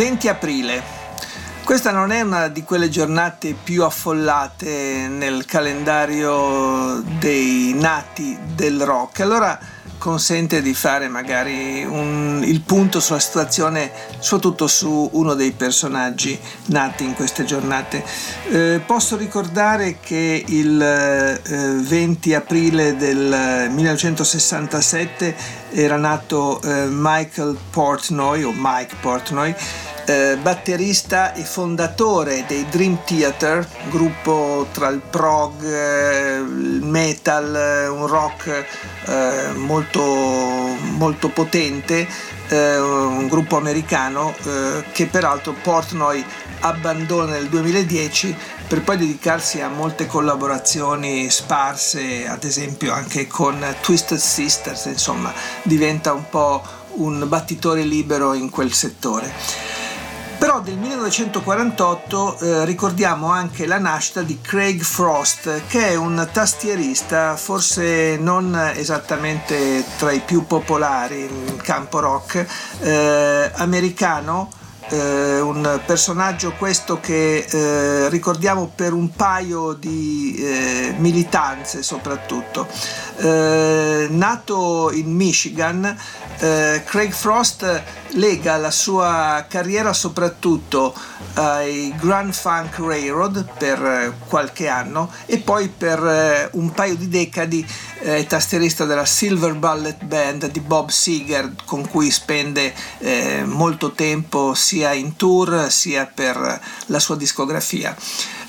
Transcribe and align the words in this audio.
20 0.00 0.28
aprile. 0.28 0.82
Questa 1.62 1.90
non 1.90 2.10
è 2.10 2.22
una 2.22 2.48
di 2.48 2.64
quelle 2.64 2.88
giornate 2.88 3.52
più 3.52 3.84
affollate 3.84 5.08
nel 5.08 5.44
calendario 5.44 7.02
dei 7.18 7.74
nati 7.74 8.34
del 8.54 8.80
rock, 8.82 9.20
allora 9.20 9.58
consente 9.98 10.62
di 10.62 10.72
fare 10.72 11.08
magari 11.08 11.84
un, 11.84 12.40
il 12.42 12.62
punto 12.62 12.98
sulla 12.98 13.18
situazione, 13.18 13.92
soprattutto 14.18 14.66
su 14.66 15.10
uno 15.12 15.34
dei 15.34 15.52
personaggi 15.52 16.36
nati 16.68 17.04
in 17.04 17.12
queste 17.12 17.44
giornate. 17.44 18.02
Eh, 18.50 18.80
posso 18.84 19.18
ricordare 19.18 19.98
che 20.00 20.42
il 20.46 20.80
eh, 20.82 21.40
20 21.42 22.34
aprile 22.34 22.96
del 22.96 23.68
1967 23.70 25.36
era 25.72 25.96
nato 25.96 26.60
eh, 26.62 26.86
Michael 26.88 27.56
Portnoy 27.70 28.42
o 28.42 28.52
Mike 28.56 28.96
Portnoy 29.02 29.54
eh, 30.06 30.36
batterista 30.40 31.32
e 31.34 31.42
fondatore 31.42 32.44
dei 32.46 32.66
Dream 32.68 32.98
Theater, 33.04 33.66
gruppo 33.88 34.66
tra 34.72 34.88
il 34.88 35.00
prog, 35.00 35.64
eh, 35.64 36.36
il 36.38 36.80
metal, 36.82 37.54
eh, 37.54 37.88
un 37.88 38.06
rock 38.06 38.66
molto, 39.56 40.02
molto 40.02 41.30
potente, 41.30 42.06
un 42.50 43.26
gruppo 43.28 43.56
americano 43.56 44.34
che 44.92 45.06
peraltro 45.06 45.52
Portnoy 45.52 46.24
abbandona 46.60 47.32
nel 47.32 47.48
2010 47.48 48.36
per 48.68 48.82
poi 48.82 48.98
dedicarsi 48.98 49.60
a 49.60 49.68
molte 49.68 50.06
collaborazioni 50.06 51.28
sparse, 51.28 52.28
ad 52.28 52.44
esempio 52.44 52.92
anche 52.92 53.26
con 53.26 53.64
Twisted 53.80 54.18
Sisters, 54.18 54.84
insomma 54.84 55.32
diventa 55.62 56.12
un 56.12 56.28
po' 56.28 56.62
un 56.94 57.24
battitore 57.26 57.82
libero 57.82 58.34
in 58.34 58.50
quel 58.50 58.72
settore. 58.72 59.69
Però 60.60 60.62
del 60.62 60.78
1948 60.78 62.38
eh, 62.38 62.64
ricordiamo 62.66 63.28
anche 63.28 63.66
la 63.66 63.78
nascita 63.78 64.20
di 64.20 64.40
Craig 64.42 64.82
Frost, 64.82 65.62
che 65.68 65.88
è 65.88 65.94
un 65.94 66.28
tastierista 66.30 67.36
forse 67.36 68.18
non 68.18 68.54
esattamente 68.74 69.84
tra 69.96 70.12
i 70.12 70.20
più 70.20 70.46
popolari 70.46 71.22
in 71.22 71.56
campo 71.62 72.00
rock, 72.00 72.46
eh, 72.80 73.50
americano, 73.54 74.50
eh, 74.90 75.40
un 75.40 75.80
personaggio 75.86 76.52
questo 76.52 77.00
che 77.00 77.46
eh, 77.48 78.08
ricordiamo 78.08 78.70
per 78.74 78.92
un 78.92 79.10
paio 79.10 79.72
di 79.72 80.34
eh, 80.36 80.94
militanze 80.98 81.82
soprattutto. 81.82 82.66
Eh, 83.16 84.08
nato 84.10 84.90
in 84.92 85.14
Michigan, 85.14 85.96
eh, 86.40 86.82
Craig 86.84 87.12
Frost 87.12 87.82
lega 88.14 88.56
la 88.56 88.70
sua 88.70 89.46
carriera 89.48 89.92
soprattutto 89.92 90.94
ai 91.34 91.94
Grand 92.00 92.32
Funk 92.32 92.78
Railroad 92.78 93.46
per 93.56 94.14
qualche 94.26 94.66
anno 94.66 95.10
e 95.26 95.38
poi 95.38 95.68
per 95.68 96.04
eh, 96.04 96.48
un 96.52 96.72
paio 96.72 96.96
di 96.96 97.08
decadi 97.08 97.64
è 97.98 98.24
tastierista 98.26 98.84
della 98.86 99.04
Silver 99.04 99.54
Bullet 99.54 100.02
Band 100.04 100.50
di 100.50 100.60
Bob 100.60 100.88
Seger 100.88 101.52
con 101.64 101.86
cui 101.88 102.10
spende 102.10 102.74
eh, 102.98 103.42
molto 103.44 103.92
tempo 103.92 104.54
sia 104.54 104.92
in 104.92 105.16
tour 105.16 105.70
sia 105.70 106.06
per 106.06 106.60
la 106.86 106.98
sua 106.98 107.16
discografia. 107.16 107.94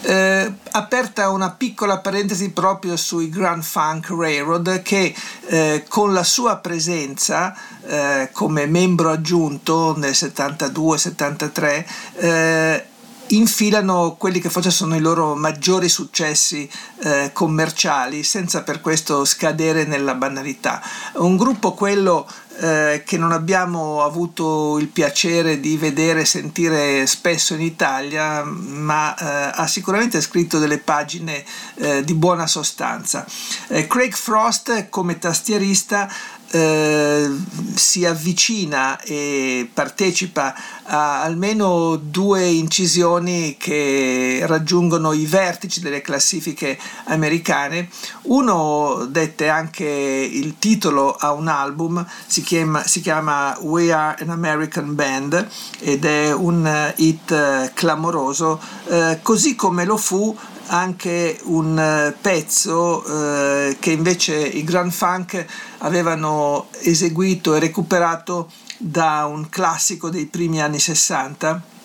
Eh, 0.00 0.52
aperta 0.70 1.28
una 1.30 1.50
piccola 1.50 1.98
parentesi 1.98 2.50
proprio 2.50 2.96
sui 2.96 3.28
Grand 3.28 3.64
Funk 3.64 4.10
Railroad 4.10 4.80
che 4.82 5.12
eh, 5.46 5.84
con 5.88 6.12
la 6.12 6.22
sua 6.22 6.58
presenza 6.58 7.52
eh, 7.84 8.28
come 8.32 8.66
membro 8.66 9.10
aggiunto 9.10 9.96
nel 9.98 10.12
72-73 10.12 11.84
eh, 12.14 12.84
infilano 13.28 14.14
quelli 14.16 14.40
che 14.40 14.50
forse 14.50 14.70
sono 14.70 14.94
i 14.94 15.00
loro 15.00 15.34
maggiori 15.34 15.88
successi 15.88 16.68
eh, 17.02 17.30
commerciali 17.32 18.22
senza 18.22 18.62
per 18.62 18.80
questo 18.80 19.24
scadere 19.24 19.84
nella 19.84 20.14
banalità. 20.14 20.80
Un 21.14 21.36
gruppo 21.36 21.74
quello 21.74 22.26
eh, 22.60 23.02
che 23.06 23.16
non 23.16 23.32
abbiamo 23.32 24.02
avuto 24.02 24.78
il 24.78 24.88
piacere 24.88 25.60
di 25.60 25.76
vedere 25.76 26.20
e 26.20 26.24
sentire 26.24 27.06
spesso 27.06 27.54
in 27.54 27.60
Italia, 27.60 28.42
ma 28.42 29.14
eh, 29.14 29.52
ha 29.54 29.66
sicuramente 29.66 30.20
scritto 30.20 30.58
delle 30.58 30.78
pagine 30.78 31.44
eh, 31.76 32.02
di 32.04 32.14
buona 32.14 32.46
sostanza. 32.46 33.24
Eh, 33.68 33.86
Craig 33.86 34.12
Frost 34.12 34.88
come 34.88 35.18
tastierista 35.18 36.10
eh, 36.50 37.30
si 37.74 38.04
avvicina 38.04 39.00
e 39.00 39.68
partecipa 39.72 40.54
a 40.84 41.22
almeno 41.22 41.96
due 41.96 42.46
incisioni 42.46 43.56
che 43.58 44.42
raggiungono 44.46 45.12
i 45.12 45.26
vertici 45.26 45.80
delle 45.80 46.00
classifiche 46.00 46.78
americane. 47.04 47.88
Uno 48.22 49.06
dette 49.08 49.48
anche 49.48 49.84
il 49.84 50.58
titolo 50.58 51.14
a 51.14 51.32
un 51.32 51.48
album, 51.48 52.04
si 52.26 52.42
chiama, 52.42 52.82
si 52.86 53.00
chiama 53.00 53.56
We 53.60 53.92
Are 53.92 54.16
an 54.22 54.30
American 54.30 54.94
Band 54.94 55.48
ed 55.80 56.04
è 56.04 56.32
un 56.32 56.92
hit 56.96 57.72
clamoroso, 57.74 58.60
eh, 58.88 59.18
così 59.22 59.54
come 59.54 59.84
lo 59.84 59.96
fu 59.96 60.36
anche 60.68 61.38
un 61.44 61.78
eh, 61.78 62.16
pezzo 62.20 63.04
eh, 63.04 63.76
che 63.78 63.90
invece 63.90 64.36
i 64.36 64.64
Grand 64.64 64.92
Funk 64.92 65.44
avevano 65.78 66.68
eseguito 66.80 67.54
e 67.54 67.58
recuperato 67.58 68.50
da 68.78 69.26
un 69.26 69.48
classico 69.48 70.08
dei 70.08 70.26
primi 70.26 70.60
anni 70.62 70.78
60 70.78 71.76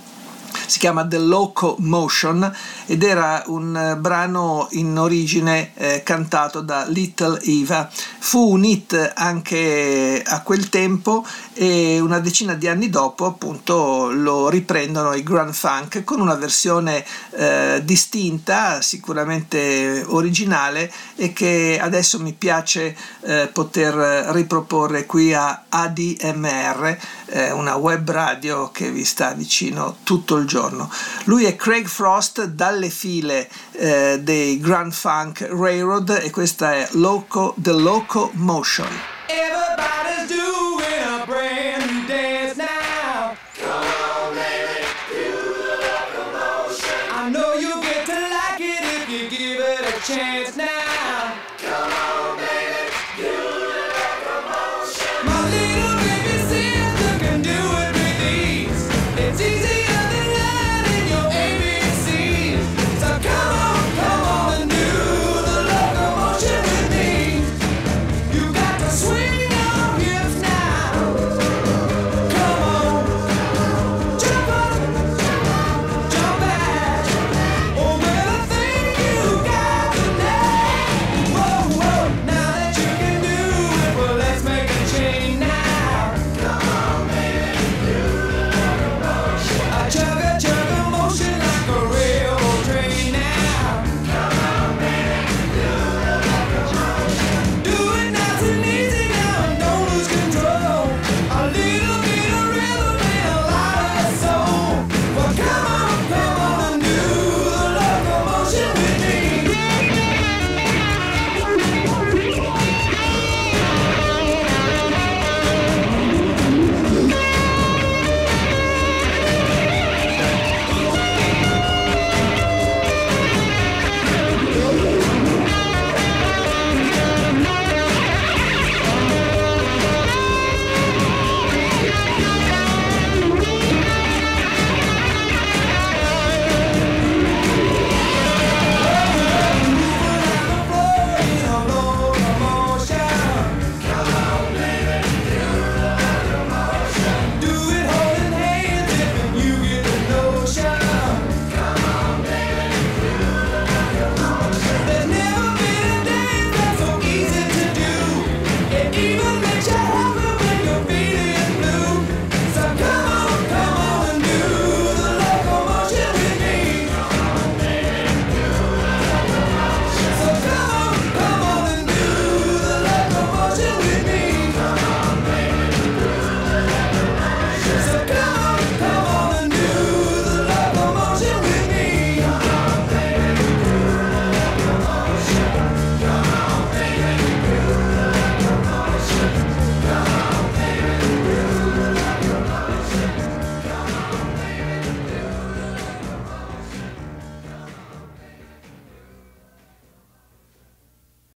si 0.74 0.80
chiama 0.80 1.06
The 1.06 1.20
Locomotion 1.20 2.52
ed 2.88 3.04
era 3.04 3.44
un 3.46 3.78
eh, 3.78 3.96
brano 3.96 4.68
in 4.72 4.98
origine 4.98 5.70
eh, 5.76 6.02
cantato 6.02 6.62
da 6.62 6.86
Little 6.88 7.40
Eva. 7.44 7.88
Fu 8.18 8.54
un 8.54 8.64
hit 8.66 9.12
anche 9.14 10.24
a 10.26 10.42
quel 10.42 10.70
tempo 10.70 11.24
e 11.54 12.00
una 12.00 12.18
decina 12.18 12.56
di 12.56 12.68
anni 12.68 12.90
dopo 12.90 13.28
appunto 13.28 14.10
lo 14.12 14.50
riprendono 14.50 15.14
i 15.14 15.22
Grand 15.22 15.54
Funk 15.54 16.04
con 16.04 16.20
una 16.20 16.34
versione 16.34 17.06
eh, 17.36 17.82
distinta, 17.84 18.82
sicuramente 18.82 20.04
originale 20.08 20.92
e 21.16 21.34
che 21.34 21.78
adesso 21.80 22.20
mi 22.20 22.34
piace 22.34 22.98
eh, 23.22 23.48
poter 23.54 23.94
riproporre 24.34 25.06
qui 25.06 25.36
a 25.36 25.66
ADMR, 25.70 26.98
eh, 27.28 27.52
una 27.52 27.76
web 27.76 28.10
radio 28.10 28.72
che 28.72 28.90
vi 28.90 29.04
sta 29.04 29.34
vicino 29.34 29.98
tutto 30.02 30.38
il 30.38 30.48
giorno 30.48 30.63
giorno. 30.64 30.90
Lui 31.26 31.46
è 31.46 31.56
Craig 31.56 31.88
Frost 31.88 32.46
dalle 32.46 32.90
file 32.90 33.50
eh, 33.74 34.20
dei 34.22 34.60
Grand 34.60 34.94
Funk 34.94 35.48
Railroad 35.50 36.20
e 36.22 36.30
questa 36.30 36.74
è 36.74 36.88
Loco, 36.92 37.54
The 37.58 37.74
Locomotion. 37.74 38.88
Everybody's 39.28 40.28
doing 40.28 41.22
a 41.22 41.26
brand 41.26 41.92
new 41.92 42.08
dance 42.08 42.56
now. 42.56 43.36
Chance 50.06 50.58
now. 50.58 50.93